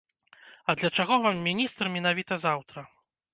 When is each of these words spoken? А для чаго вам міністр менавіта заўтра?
А 0.71 0.75
для 0.79 0.89
чаго 0.97 1.19
вам 1.25 1.43
міністр 1.49 1.93
менавіта 1.97 2.39
заўтра? 2.47 2.87